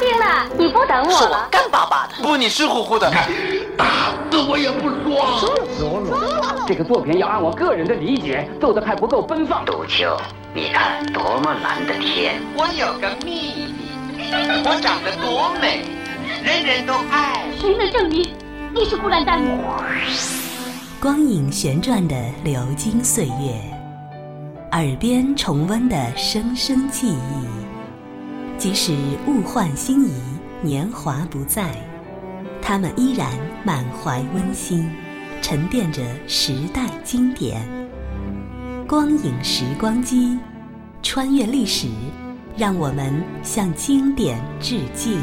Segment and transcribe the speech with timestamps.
[0.00, 1.46] 兵了，你不等我是我？
[1.50, 2.14] 干巴巴的。
[2.22, 3.10] 不，你湿乎乎的。
[3.10, 3.28] 看
[3.76, 3.84] 打
[4.30, 6.66] 死我也不说。
[6.66, 9.64] 这个作品要按我个人的理解做的还不够奔放。
[9.64, 10.16] 杜秋，
[10.54, 12.40] 你看多么蓝的天！
[12.56, 13.74] 我有个秘
[14.16, 14.32] 密，
[14.64, 15.84] 我长得多美，
[16.42, 17.44] 人人都爱。
[17.60, 18.34] 谁能证明
[18.74, 19.40] 你是布兰丹？
[21.00, 23.60] 光影旋转的流金岁月，
[24.72, 27.59] 耳边重温的声声记忆。
[28.60, 28.94] 即使
[29.26, 30.12] 物换星移，
[30.60, 31.74] 年华不再，
[32.60, 33.26] 他们依然
[33.64, 34.86] 满怀温馨，
[35.40, 37.66] 沉淀着时代经典。
[38.86, 40.38] 光影时光机，
[41.02, 41.88] 穿越历史，
[42.54, 45.18] 让我们向经典致敬。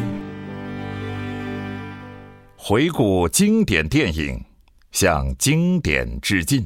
[2.56, 4.44] 回顾经典电影，
[4.92, 6.66] 向经典致敬。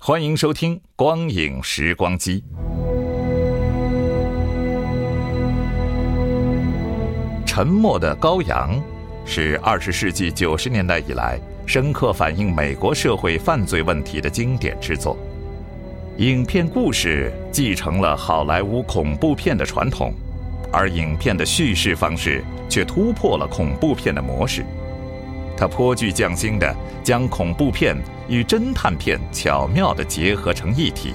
[0.00, 2.40] 欢迎收听《光影时光机》。
[7.56, 8.76] 《沉默的羔羊》
[9.24, 15.16] 是二十世纪九十年代以来深刻反映美国社会犯罪问题的经典之作。
[16.18, 20.12] 影片故事继承了好莱坞恐怖片的传统，
[20.70, 24.62] 而影片的叙事方式却突破了恐怖片的模式。
[25.56, 27.96] 它颇具匠心地将恐怖片
[28.28, 31.14] 与侦探片巧妙地结合成一体。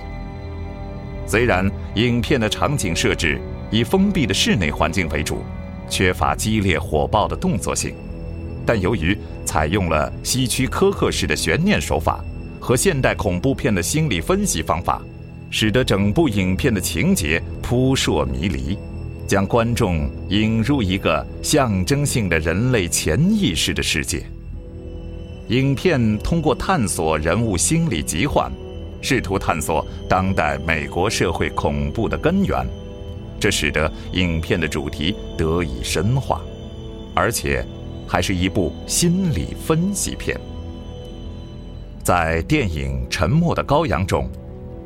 [1.27, 5.43] 虽然影片的场景设置以封闭的室内环境为主，
[5.91, 7.93] 缺乏激烈火爆的动作性，
[8.65, 12.23] 但由于采用了希区柯克式的悬念手法
[12.59, 15.01] 和现代恐怖片的心理分析方法，
[15.49, 18.77] 使得整部影片的情节扑朔迷离，
[19.27, 24.23] 将观众引入一个象征性的人类潜意识的世界。
[25.49, 28.49] 影片通过探索人物心理疾患，
[29.01, 32.65] 试图探索当代美国社会恐怖的根源。
[33.41, 36.39] 这使得影片的主题得以深化，
[37.15, 37.65] 而且
[38.07, 40.39] 还是一部心理分析片。
[42.03, 44.29] 在电影《沉默的羔羊》中，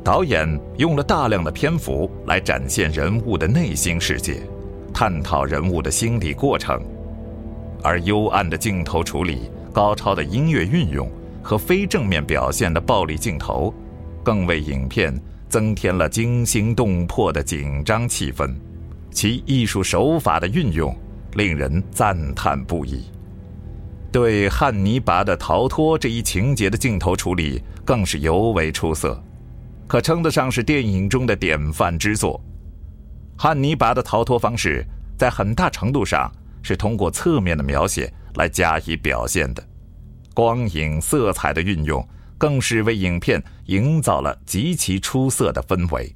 [0.02, 4.40] 导演用了大量的篇幅来展现人物的内心世界，
[4.94, 6.82] 探讨人物的心理过程，
[7.82, 11.06] 而幽暗的镜头处理、高超的音乐运用
[11.42, 13.74] 和非正面表现的暴力镜头，
[14.24, 15.14] 更为影片。
[15.48, 18.54] 增添了惊心动魄的紧张气氛，
[19.10, 20.94] 其艺术手法的运用
[21.34, 23.04] 令人赞叹不已。
[24.12, 29.22] 对汉尼拔的逃脱这一情节的镜头处理更是尤为出色，
[29.86, 32.40] 可称得上是电影中的典范之作。
[33.36, 34.84] 汉尼拔的逃脱方式
[35.18, 36.30] 在很大程度上
[36.62, 39.62] 是通过侧面的描写来加以表现的，
[40.34, 42.06] 光影色彩的运用。
[42.38, 46.14] 更是为影片营造了极其出色的氛围。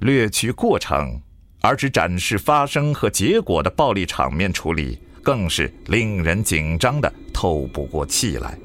[0.00, 1.20] 略去过程
[1.60, 8.58] 而只展示发生和结果的暴力场面处理，更是令人紧张的透不过气来，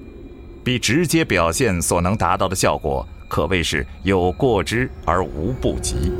[0.63, 6.11] 比直接表现所能达到的效果可谓是有过之而无不及。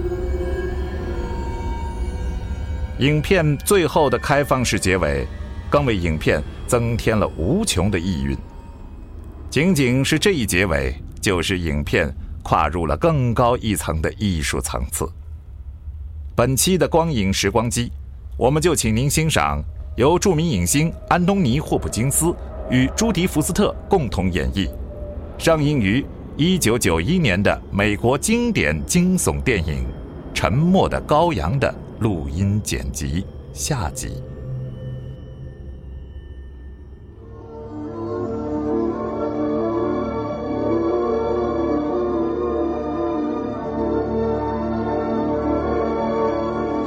[3.00, 5.26] 影片最后的开放式结尾，
[5.70, 8.38] 更为影片增添了无穷的意蕴。
[9.49, 12.07] 仅仅是这一结尾，就是影片
[12.43, 15.09] 跨入了更高一层的艺术层次。
[16.35, 17.91] 本期的光影时光机，
[18.37, 19.63] 我们就请您欣赏
[19.97, 22.31] 由著名影星安东尼·霍普金斯
[22.69, 24.69] 与朱迪·福斯特共同演绎，
[25.39, 26.05] 上映于
[26.37, 29.83] 1991年的美国经典惊悚电影
[30.31, 34.21] 《沉默的羔羊》的录音剪辑下集。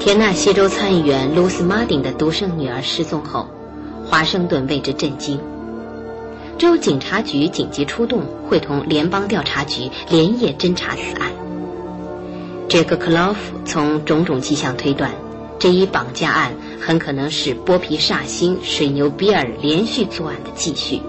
[0.05, 3.47] 田纳西州参议员露丝·马丁的独生女儿失踪后，
[4.05, 5.39] 华盛顿为之震惊。
[6.59, 11.31] 州警察局紧急出动，会同联邦调查局连夜侦查此案。
[12.69, 15.13] 杰克·克劳夫从种种迹象推断，
[15.61, 21.01] 这一绑架案很可能是剥皮煞星水牛比尔连续作案的继续。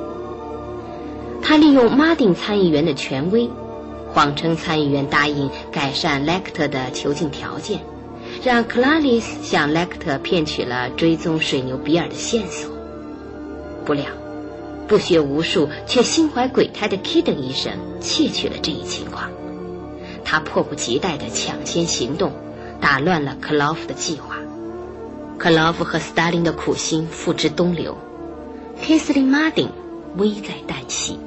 [1.41, 3.50] 他利用马丁参议员的权威，
[4.13, 7.79] 谎称参议员答应改善莱克特的囚禁条件。
[8.44, 12.75] 让克拉丽丝向莱克特骗取了追踪水牛比尔的线索，
[13.86, 14.07] 不料
[14.86, 19.31] 不学无术却心怀鬼胎的 Kiden 医生窃取了这一情况，
[20.25, 22.34] 他迫不及待地抢先行动，
[22.81, 24.36] 打乱了克劳夫的计划。
[25.38, 27.98] 克劳夫和斯大林的苦心付之东流，
[28.81, 29.69] 凯瑟琳·马丁
[30.18, 31.18] 危在旦夕。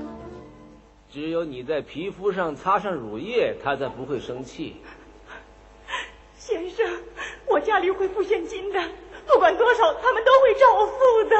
[1.11, 4.77] 只有你在皮肤上擦上乳液，他才不会生气。
[6.47, 6.87] 先生，
[7.47, 8.81] 我家里会付现金的，
[9.27, 11.37] 不管多少，他们都会照付的。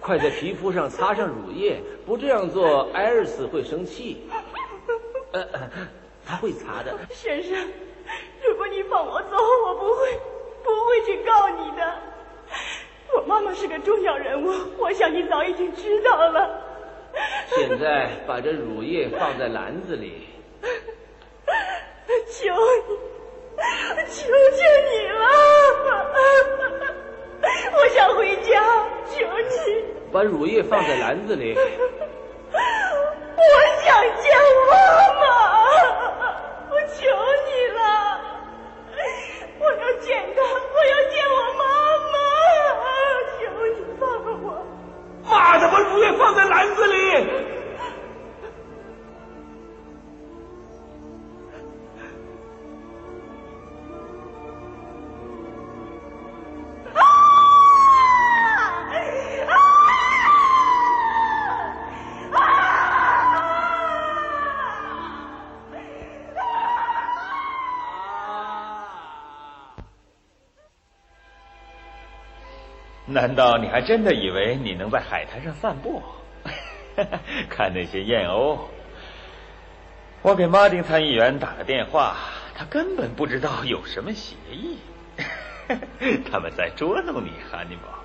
[0.00, 4.28] 快在皮肤上擦上乳液，不这样做，艾尔斯会生气。
[5.34, 5.44] 呃，
[6.24, 6.96] 他会擦的。
[7.10, 7.58] 先生，
[8.46, 9.36] 如果你放我走，
[9.66, 10.20] 我不会，
[10.62, 11.98] 不会去告你的。
[13.12, 16.62] 我妈妈是个重要人物，我想你早已经知道了。
[17.48, 20.28] 现在把这乳液放在篮子里。
[22.30, 22.54] 求
[22.88, 22.96] 你，
[24.10, 24.60] 求求
[24.90, 25.22] 你了！
[27.72, 28.50] 我想回家，
[29.06, 31.54] 求你把乳液放在篮子里。
[31.54, 31.62] 我
[33.84, 34.36] 想见
[34.68, 34.72] 妈
[35.20, 35.24] 妈，
[36.70, 36.98] 我求
[37.46, 37.80] 你了，
[39.60, 41.62] 我要见她，我要见我妈
[42.12, 42.14] 妈，
[43.38, 44.02] 求你放
[44.42, 44.46] 我！
[45.24, 46.98] 妈的，把乳液放在篮子里。
[73.12, 76.02] 难道你还真的以为你能在海滩上散步，
[77.50, 78.58] 看那些燕鸥？
[80.22, 82.16] 我给马丁参议员打个电话，
[82.54, 84.78] 他根本不知道有什么协议，
[86.30, 87.98] 他们在捉弄你，哈尼拔。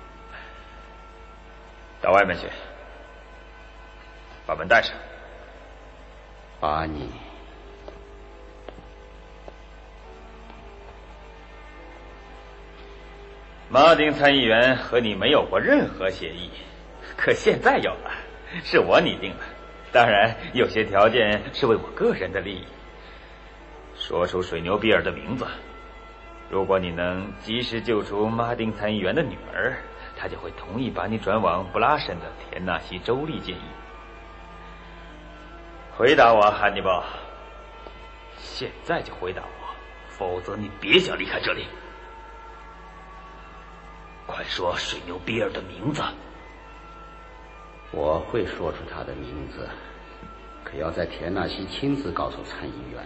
[2.02, 2.46] 到外面去，
[4.46, 4.94] 把门带上。
[6.60, 7.10] 把你。
[13.76, 16.50] 马丁参议员和你没有过任何协议，
[17.14, 18.10] 可现在有了，
[18.64, 19.44] 是我拟定的。
[19.92, 22.64] 当然，有些条件是为我个人的利益。
[23.94, 25.46] 说出水牛比尔的名字，
[26.48, 29.76] 如果你能及时救出马丁参议员的女儿，
[30.16, 33.60] 他就会同意把你转往布拉什的田纳西州立监狱。
[35.94, 37.04] 回答我，汉尼拔，
[38.38, 39.74] 现在就回答我，
[40.08, 41.66] 否则你别想离开这里。
[44.26, 46.02] 快说水牛比尔的名字！
[47.92, 49.68] 我会说出他的名字，
[50.64, 53.02] 可要在田纳西亲自告诉参议员。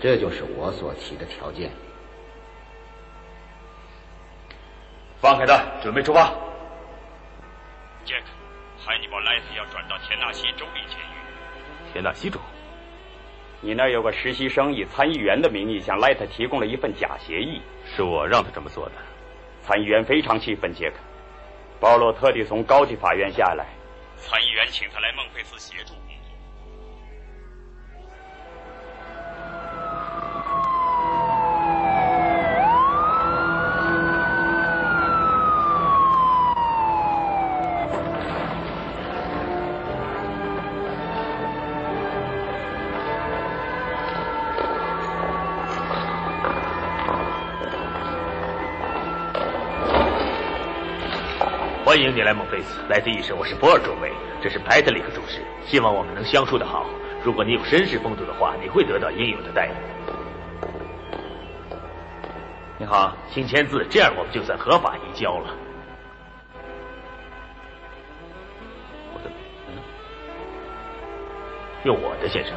[0.00, 1.70] 这就是我所提的条件。
[5.20, 6.32] 放开他，准备出发。
[8.04, 8.26] 杰克，
[8.78, 11.92] 汉尼拔莱斯要转到田纳西州立监狱。
[11.92, 12.40] 田纳西州？
[13.60, 18.92] 你那儿有个实习生以参议员的名义向莱特提供了一份假协议，是我让他这么做的。
[19.68, 20.96] 参议员非常气愤，杰克。
[21.78, 23.66] 保罗特地从高级法院下来，
[24.16, 25.92] 参议员请他来孟菲斯协助
[52.18, 52.24] 工作。
[52.24, 54.10] 欢迎你来孟菲斯，莱特医生，我是博尔中尉，
[54.42, 56.84] 这是派特里克主事，希望我们能相处的好。
[57.22, 59.70] 如果你有绅士风度的话，你会得到应有的待遇。
[62.78, 65.54] 你好，请签字，这样我们就算合法移交了。
[69.14, 69.30] 我的，
[69.68, 69.78] 嗯，
[71.84, 72.54] 用我的，先生。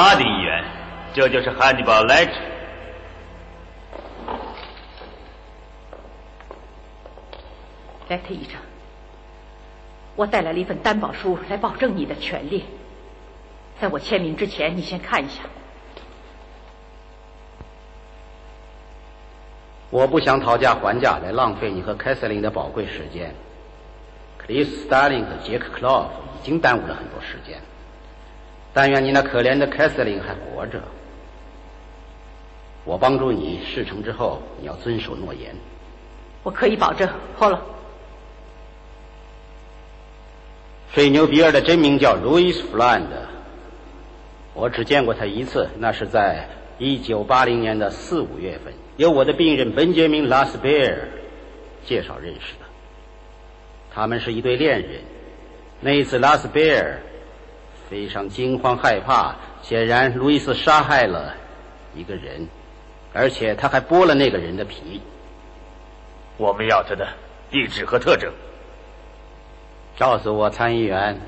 [0.00, 0.64] 马的议员，
[1.12, 2.32] 这就是汉尼拔·莱特。
[8.08, 8.58] 莱特医生，
[10.16, 12.64] 我带来了一份担保书来保证你的权利。
[13.78, 15.42] 在我签名之前，你先看一下。
[19.90, 23.34] 我不想讨价还价来浪费你和凯瑟琳的宝贵时间。
[24.38, 27.60] 克里斯·斯大林和杰克·克劳夫已经耽误了很多时间。
[28.72, 30.80] 但愿你那可怜的凯瑟琳还活着。
[32.84, 35.54] 我帮助你事成之后，你要遵守诺言。
[36.42, 37.08] 我可以保证。
[37.36, 37.62] 好了，
[40.94, 43.06] 水牛比尔的真名叫 Louis Fland，，
[44.54, 46.48] 我只见过他一次，那是在
[46.78, 51.08] 一九八零年的四五月份，由我的病人本杰明·拉斯贝尔
[51.84, 52.64] 介绍认识的。
[53.92, 55.02] 他们是一对恋人。
[55.80, 56.98] 那一次，拉斯贝尔
[57.90, 61.34] 非常惊慌害怕，显然路易斯杀害了
[61.92, 62.46] 一个人，
[63.12, 65.02] 而且他还剥了那个人的皮。
[66.36, 67.08] 我们要他的
[67.50, 68.32] 地址和特征。
[69.98, 71.20] 告诉我，参议员，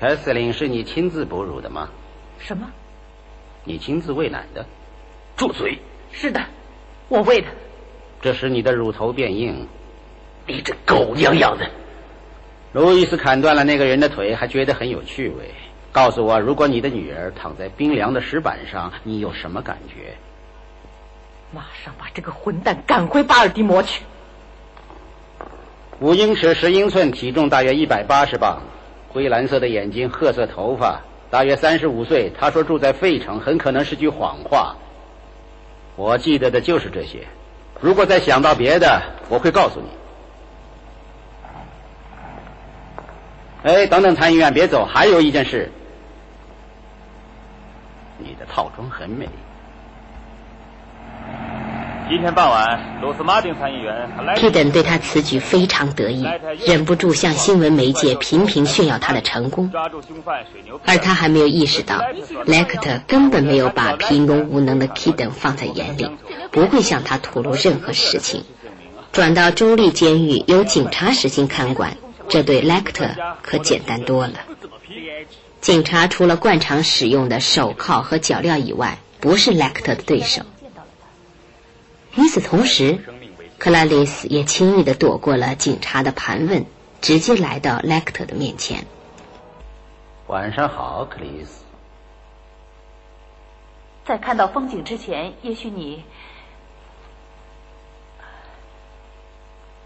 [0.00, 1.90] 凯瑟琳是你亲自哺乳的吗？
[2.38, 2.70] 什么？
[3.64, 4.64] 你亲自喂奶的？
[5.36, 5.76] 住嘴！
[6.12, 6.40] 是的，
[7.08, 7.48] 我喂的。
[8.20, 9.66] 这使你的乳头变硬。
[10.46, 11.68] 你这狗娘养的！
[12.72, 15.50] 路易斯砍断了那个人的腿，还觉得很有趣味。
[15.92, 20.14] 告诉我，如果你的女儿躺在冰凉的石板上，你有什么感觉？
[21.52, 24.02] 马上把这个混蛋赶回巴尔的摩去。
[26.00, 28.62] 五英尺十英寸，体重大约一百八十磅，
[29.10, 32.32] 灰蓝色的眼睛，褐色头发，大约三十五岁。
[32.40, 34.74] 他说住在费城，很可能是句谎话。
[35.94, 37.18] 我记得的就是这些。
[37.82, 39.88] 如果再想到别的，我会告诉你。
[43.62, 45.70] 哎，等等，参议员，别走，还有一件事。
[48.18, 49.28] 你的套装很美。
[52.08, 56.26] 今天傍晚，罗斯马丁参议员皮登对他此举非常得意，
[56.66, 59.72] 忍不住向新闻媒介频频炫耀他的成功。
[60.84, 62.02] 而他还没有意识到，
[62.46, 66.10] 莱克特根本没有把平庸无能的皮登放在眼里，
[66.50, 68.44] 不会向他吐露任何事情。
[69.12, 71.96] 转到州立监狱，由警察实行看管。
[72.32, 74.40] 这对莱克特可简单多了。
[75.60, 80.40] 警察除了惯常使用的手铐和脚镣以外，不是莱克特的对手。
[82.16, 83.00] 与此同时，
[83.58, 86.64] 克拉丽丝也轻易的躲过了警察的盘问，
[87.02, 88.86] 直接来到莱克特的面前。
[90.28, 91.64] 晚上好，克里斯。
[94.06, 96.02] 在看到风景之前，也许你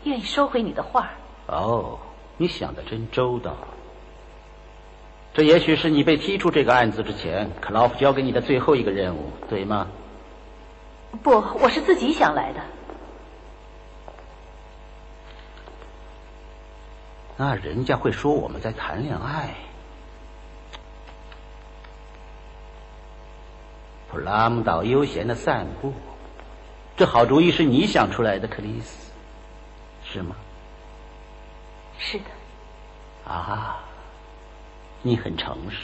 [0.04, 1.10] 愿意收回你的画。
[1.48, 1.98] 哦。
[2.36, 3.56] 你想的真周到。
[5.34, 9.88] 这也许是你被踢出这个案子之前，克劳夫交给你的最后一个任务，对吗？
[11.22, 12.60] 不，我是自己想来的。
[17.36, 19.54] 那人家会说我们在谈恋爱。
[24.10, 25.92] 普拉姆岛悠闲的散步，
[26.96, 29.10] 这好主意是你想出来的，克里斯，
[30.04, 30.34] 是吗？
[31.98, 32.24] 是的，
[33.30, 33.78] 啊，
[35.02, 35.76] 你很诚实。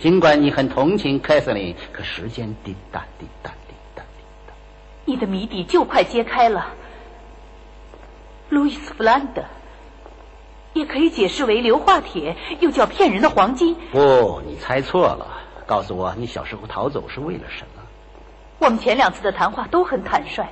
[0.00, 4.54] 尽管你很同情凯瑟琳，可时间滴答滴答滴答滴答。
[5.04, 6.68] 你的谜底就快揭开了。
[8.48, 9.44] 路易斯·弗兰德，
[10.72, 13.76] 也可以解释为硫化铁，又叫骗人的黄金。
[13.90, 15.26] 不，你猜错了。
[15.66, 17.82] 告诉我，你小时候逃走是为了什么？
[18.58, 20.48] 我们前两次的谈话都很坦率，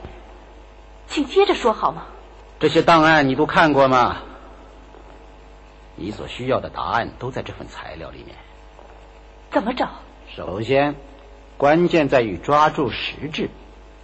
[1.07, 2.03] 请接着说好吗？
[2.59, 4.19] 这些档案你都看过吗？
[6.01, 8.35] 你所需要的答案都在这份材料里面。
[9.53, 9.91] 怎么找？
[10.35, 10.95] 首先，
[11.59, 13.51] 关键在于抓住实质，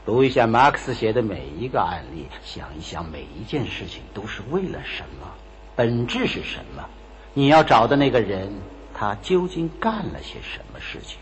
[0.04, 5.32] 读一下马克思写的每一个案例，想一想每一件事情都是为了什么，
[5.74, 6.86] 本质是什么？
[7.32, 8.52] 你要找的那个人，
[8.94, 11.18] 他究竟干了些什么事情？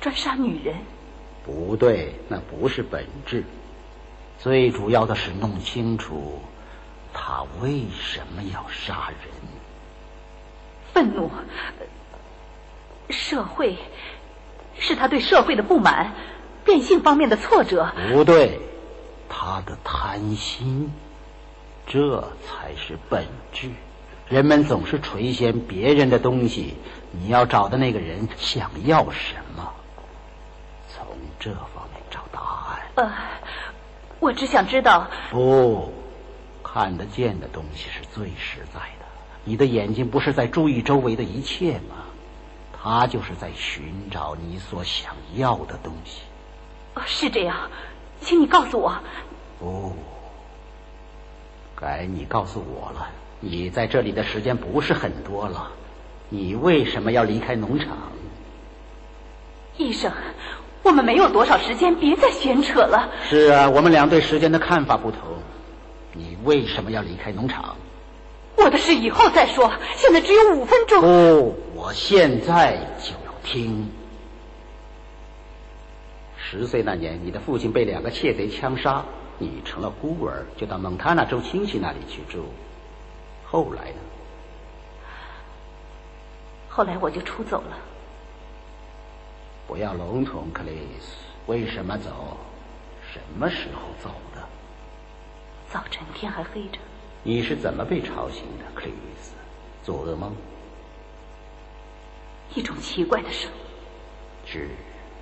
[0.00, 0.74] 专杀女人？
[1.44, 3.44] 不对，那不是本质。
[4.40, 6.40] 最主要的是弄清楚。
[7.14, 9.32] 他为什么要杀人？
[10.92, 11.30] 愤怒，
[13.08, 13.78] 社会
[14.78, 16.12] 是他对社会的不满，
[16.64, 17.92] 变性方面的挫折。
[18.12, 18.60] 不对，
[19.28, 20.92] 他的贪心，
[21.86, 23.70] 这才是本质。
[24.28, 26.76] 人们总是垂涎别人的东西，
[27.12, 29.72] 你要找的那个人想要什么？
[30.88, 31.06] 从
[31.38, 32.80] 这方面找答案。
[32.96, 33.12] 呃，
[34.20, 35.08] 我只想知道。
[35.30, 35.92] 不。
[36.74, 39.06] 看得见的东西是最实在的。
[39.44, 42.02] 你的眼睛不是在注意周围的一切吗？
[42.72, 46.22] 它就是在寻找你所想要的东西。
[46.94, 47.70] 哦，是这样，
[48.20, 48.92] 请你告诉我。
[49.60, 49.92] 哦，
[51.76, 53.08] 该你告诉我了。
[53.38, 55.70] 你在这里的时间不是很多了。
[56.28, 57.96] 你为什么要离开农场？
[59.76, 60.10] 医生，
[60.82, 63.10] 我们没有多少时间，别再闲扯了。
[63.28, 65.20] 是啊，我们俩对时间的看法不同。
[66.14, 67.76] 你为什么要离开农场？
[68.56, 71.00] 我的事以后再说，现在只有五分钟。
[71.00, 73.90] 不，我现在就要听。
[76.36, 79.04] 十岁那年，你的父亲被两个窃贼枪杀，
[79.38, 82.44] 你成了孤儿，就到蒙塔纳州亲戚那里去住。
[83.44, 83.98] 后来呢？
[86.68, 87.76] 后来我就出走了。
[89.66, 91.16] 不要笼统，克里斯。
[91.46, 92.36] 为什么走？
[93.12, 94.33] 什么时候走的？
[95.74, 96.78] 早晨天还黑着。
[97.24, 99.32] 你是怎么被吵醒的，克里斯？
[99.82, 100.32] 做噩梦？
[102.54, 103.58] 一种奇怪的声音。
[104.46, 104.70] 是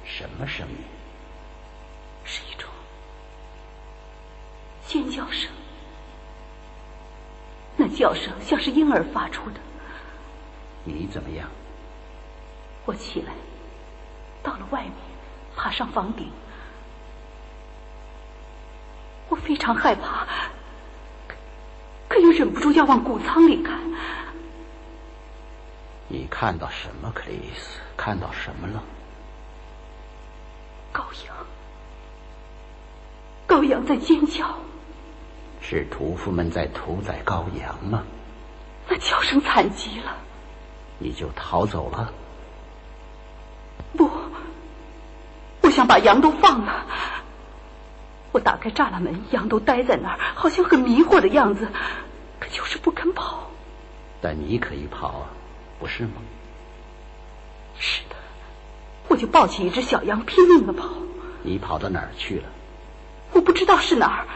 [0.04, 0.76] 什么声音？
[2.26, 2.68] 是一种
[4.86, 5.50] 尖叫声。
[7.74, 9.60] 那叫声像是婴儿发出的。
[10.84, 11.48] 你怎么样？
[12.84, 13.32] 我起来，
[14.42, 14.92] 到了外面，
[15.56, 16.30] 爬上房顶。
[19.30, 20.26] 我非常害怕，
[22.08, 23.78] 可又忍不住要往谷仓里看。
[26.08, 27.78] 你看到什么，克里斯？
[27.96, 28.82] 看到什么了？
[30.92, 31.36] 羔羊，
[33.48, 34.58] 羔羊在尖叫。
[35.60, 38.02] 是屠夫们在屠宰羔羊吗？
[38.88, 40.16] 那叫声惨极了。
[40.98, 42.12] 你就逃走了？
[43.96, 44.10] 不，
[45.62, 46.86] 我想把羊都放了。
[48.32, 51.68] 我打开栅栏门，羊都待在那儿，好像很迷惑的样子，
[52.40, 53.50] 可就是不肯跑。
[54.20, 55.28] 但你可以跑啊，
[55.78, 56.12] 不是吗？
[57.78, 58.16] 是的，
[59.08, 60.88] 我就抱起一只小羊，拼命的跑。
[61.42, 62.44] 你跑到哪儿去了？
[63.32, 64.26] 我不知道是哪儿。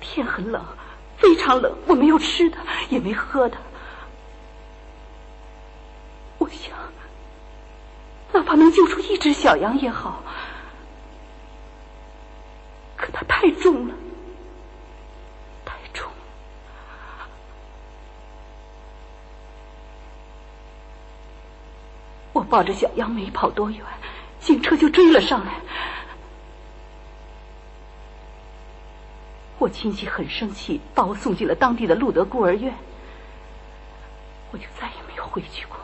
[0.00, 0.62] 天很冷，
[1.16, 1.72] 非常冷。
[1.86, 2.58] 我没有吃的，
[2.90, 3.56] 也没喝的。
[6.38, 6.76] 我想，
[8.32, 10.22] 哪怕能救出一只小羊也好。
[13.02, 13.94] 可它太重了，
[15.64, 16.08] 太重。
[22.32, 23.84] 我抱着小羊没跑多远，
[24.38, 25.54] 警车就追了上来。
[29.58, 32.72] 我亲戚很生气，把我送进了当地的路德孤儿院。
[34.52, 35.76] 我就再也没有回去过。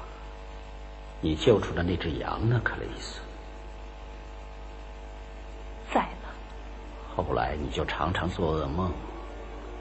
[1.21, 3.19] 你救出的那只羊呢，克雷斯？
[5.93, 6.09] 在了。
[7.23, 8.93] 后来你就常常做噩梦，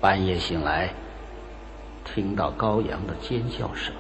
[0.02, 0.94] 半夜醒来，
[2.04, 3.94] 听到羔羊的尖叫声。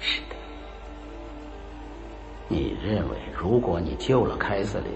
[0.00, 0.36] 是的。
[2.48, 4.90] 你认为，如果你救了凯瑟琳？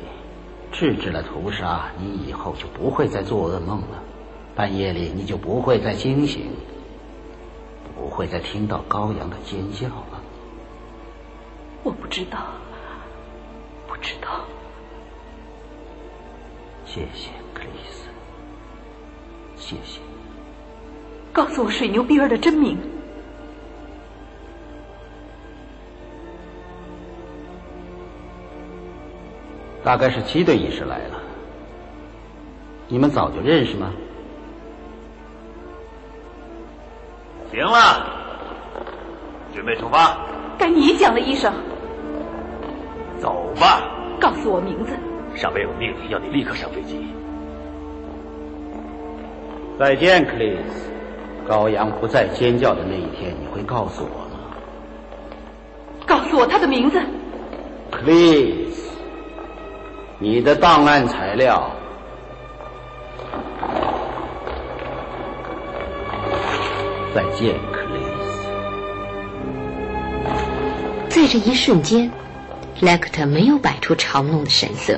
[0.73, 4.01] 制止了屠杀，你以后就不会再做噩梦了。
[4.55, 6.53] 半夜里你就不会再惊醒，
[7.97, 10.23] 不会再听到羔羊的尖叫了。
[11.83, 12.39] 我不知道，
[13.89, 14.45] 不知道。
[16.93, 18.09] 谢谢，克里斯。
[19.55, 20.01] 谢谢。
[21.33, 22.77] 告诉我水牛比尔的真名。
[29.85, 31.23] 大概是七队医师来了，
[32.89, 33.93] 你们早就认识吗？
[37.53, 38.05] 行了，
[39.55, 40.19] 准备出发。
[40.59, 41.55] 该你讲了，医生。
[43.21, 43.89] 走吧。
[44.21, 44.93] 告诉我名字。
[45.37, 47.07] 上面有命令，要你立刻上飞机。
[49.79, 50.91] 再见，克里斯。
[51.49, 54.39] 羔羊不再尖叫的那一天，你会告诉我吗？
[56.07, 57.01] 告诉我他的名字。
[57.91, 58.91] 克里斯。
[60.19, 61.71] 你的档案材料。
[67.15, 68.49] 再见，克里斯。
[71.09, 72.09] 在这一瞬间，
[72.81, 74.97] 莱克特没有摆出嘲弄的神色。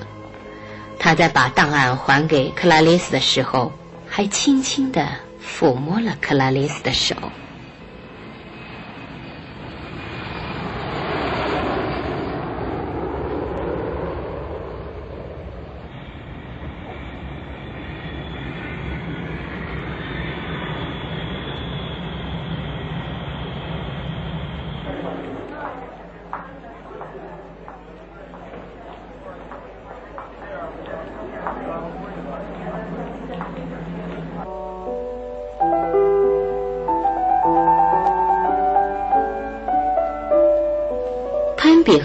[1.02, 3.72] 他在把档案还给克拉丽丝的时候，
[4.08, 5.08] 还轻轻的
[5.44, 7.16] 抚摸了克拉丽丝的手。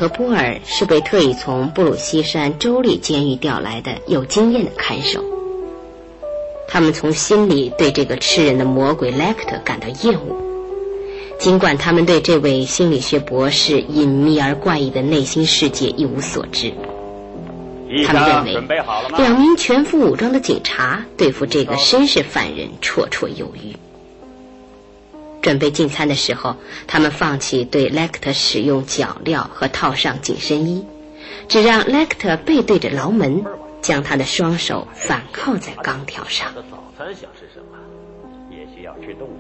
[0.08, 5.22] 和波尔是被特意从布鲁西山州立监狱调来的有经验的看守。
[6.70, 10.38] 他们从心里对这个吃人的魔鬼莱克特感到厌恶，
[11.38, 16.72] 尽管他们对这位心理学博士隐秘而怪异的内心世界一无所知。
[18.06, 18.78] 他们认为，
[19.18, 23.76] 两名全副武装的警察对付这个绅士犯人绰绰有余。
[25.48, 26.58] 准备进餐的时候，
[26.88, 30.86] 他们放弃对莱克特使用脚镣和套上紧身衣，
[31.48, 33.46] 只让莱克特背对着牢门，
[33.82, 36.54] 将他的双手反靠在钢条上。
[36.54, 37.78] 早餐想吃什么？
[38.52, 39.37] 也许要吃动物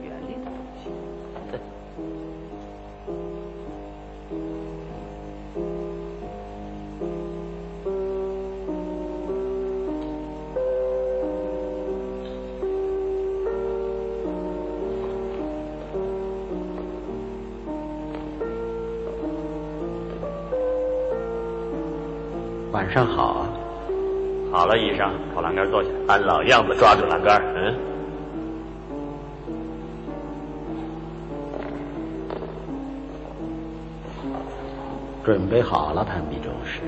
[22.77, 23.49] 晚上好啊。
[24.51, 27.41] 好了，医生，靠栏杆坐下，按老样子抓住栏杆。
[27.55, 27.75] 嗯。
[35.25, 36.81] 准备好了，潘比中士。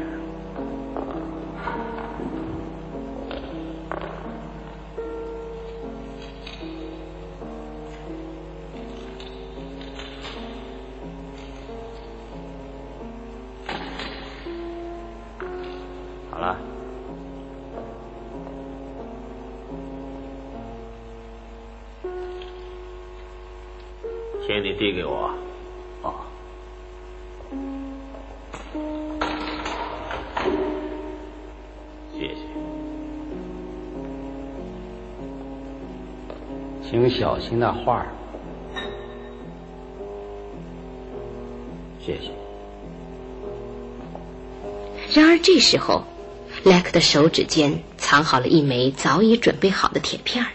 [36.90, 38.08] 请小心那画儿。
[42.04, 42.32] 谢谢。
[45.14, 46.04] 然而这时候，
[46.64, 50.50] 莱克的手指间藏好了一枚早已准备好的铁片儿。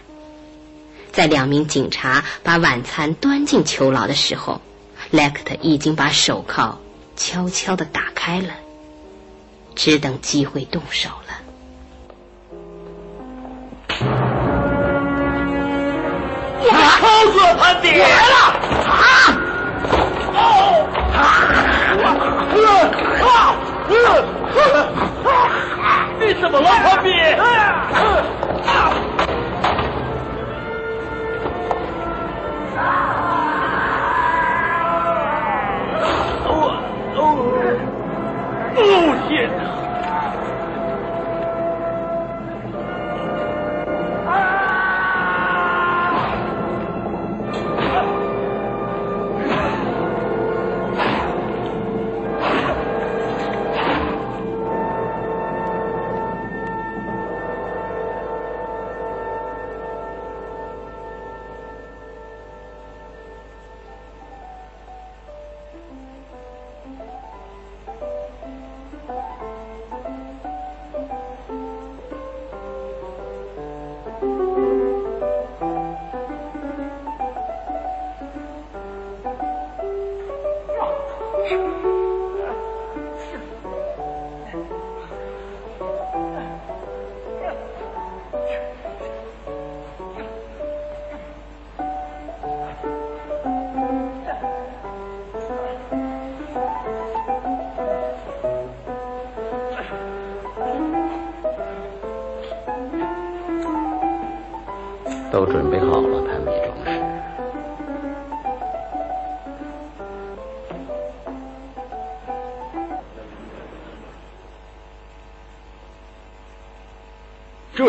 [1.13, 4.59] 在两名警察把晚餐端进囚牢的时候，
[5.11, 6.79] 莱克特已经把手铐
[7.15, 8.49] 悄悄地打开了，
[9.73, 11.44] 只等机会动手了。
[26.51, 27.09] 怎么了，潘比？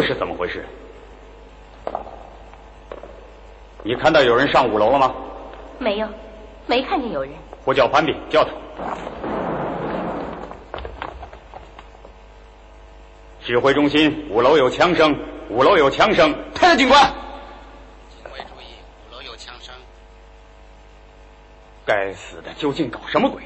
[0.06, 0.64] 是怎么回事？
[3.82, 5.14] 你看到有人上五楼了吗？
[5.78, 6.08] 没有，
[6.66, 7.30] 没看见有人。
[7.64, 8.50] 我叫潘比，叫他。
[13.40, 15.16] 指挥中心，五楼有枪声，
[15.50, 16.32] 五楼有枪声。
[16.54, 17.00] 太太警官，
[18.10, 18.74] 警卫注意，
[19.08, 19.74] 五楼有枪声。
[21.84, 23.42] 该死的，究竟搞什么鬼？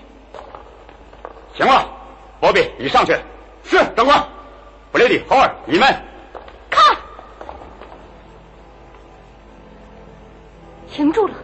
[1.54, 1.86] 行了，
[2.38, 3.14] 波比，你上去。
[3.64, 4.22] 是，长官。
[4.92, 5.86] 布雷迪、豪尔，你们
[11.00, 11.34] 停住了。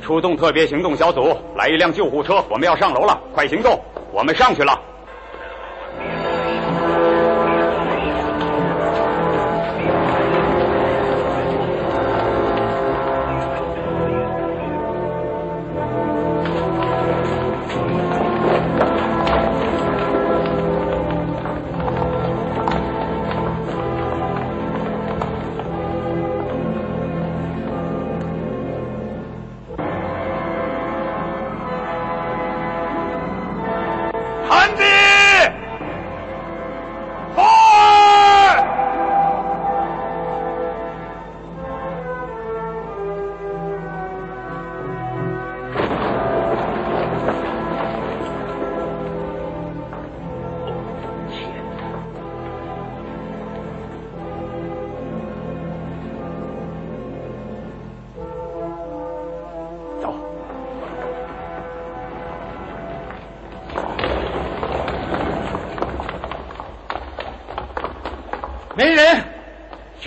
[0.00, 3.78] 出动特别行动小组，来一辆救护车，我们要上楼了，快行动！
[4.10, 4.80] 我们上去了。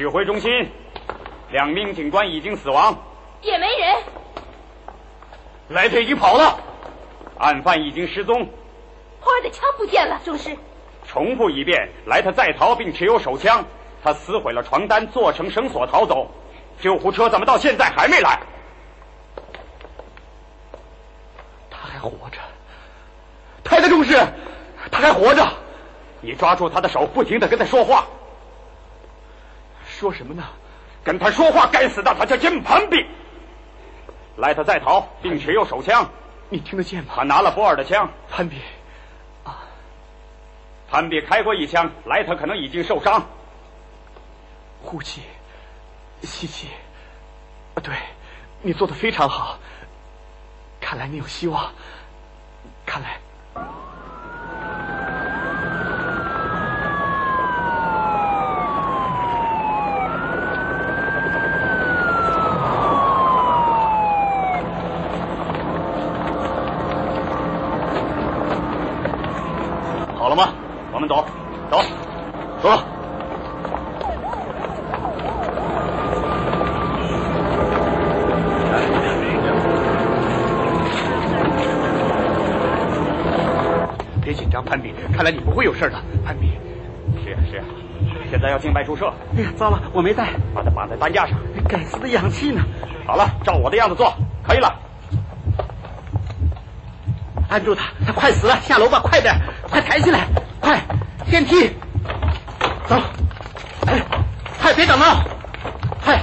[0.05, 0.69] 指挥中心，
[1.49, 2.95] 两名警官已经死亡。
[3.41, 4.03] 也没人。
[5.69, 6.59] 莱特已经跑了。
[7.39, 8.47] 案犯已经失踪。
[9.19, 10.55] 霍尔的枪不见了，中士。
[11.07, 13.65] 重复一遍，莱特在逃并持有手枪，
[14.03, 16.29] 他撕毁了床单，做成绳索逃走。
[16.79, 18.39] 救护车怎么到现在还没来？
[21.71, 22.37] 他还活着，
[23.63, 24.15] 太太中士，
[24.91, 25.43] 他还活着。
[26.21, 28.05] 你抓住他的手，不停的跟他说话。
[30.05, 30.43] 说什么呢？
[31.03, 31.67] 跟他说话！
[31.71, 33.07] 该死的，他叫金盘比。
[34.37, 36.07] 莱特在逃，并且有手枪。
[36.49, 37.13] 你听得见吗？
[37.15, 38.11] 他拿了波尔的枪。
[38.29, 38.61] 潘比，
[39.43, 39.65] 啊，
[40.87, 43.25] 潘比开过一枪，莱特可能已经受伤。
[44.83, 45.23] 呼气，
[46.21, 46.69] 吸气。
[47.73, 47.95] 啊，对，
[48.61, 49.57] 你做的非常好。
[50.79, 51.71] 看来你有希望。
[52.85, 53.17] 看来。
[85.65, 86.51] 会有事的，潘比。
[87.23, 87.63] 是呀是呀，
[88.29, 89.11] 现在要静脉注射。
[89.35, 91.35] 哎呀，糟了，我没带，把它绑在担架上。
[91.67, 92.61] 该死的氧气呢！
[93.07, 94.71] 好了，照我的样子做，可以了。
[97.49, 98.59] 按住他，他快死了！
[98.61, 100.27] 下楼吧，快点，快抬起来，
[100.59, 100.79] 快，
[101.27, 101.71] 电梯，
[102.87, 102.95] 走，
[103.87, 104.03] 哎，
[104.59, 105.25] 快别等了，
[106.03, 106.21] 快！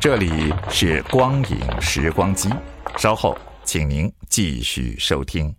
[0.00, 2.48] 这里是光影时光机，
[2.96, 5.54] 稍后请您继续收听。